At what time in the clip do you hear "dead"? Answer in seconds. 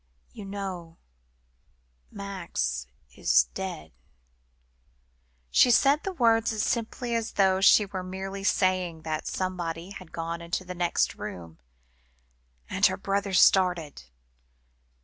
3.53-3.91